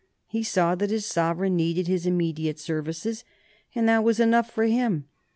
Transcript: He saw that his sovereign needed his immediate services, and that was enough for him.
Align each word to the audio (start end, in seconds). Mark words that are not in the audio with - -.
He 0.25 0.41
saw 0.41 0.73
that 0.73 0.89
his 0.89 1.05
sovereign 1.05 1.55
needed 1.55 1.85
his 1.87 2.07
immediate 2.07 2.57
services, 2.57 3.23
and 3.75 3.87
that 3.87 4.03
was 4.03 4.19
enough 4.19 4.49
for 4.49 4.63
him. 4.63 5.07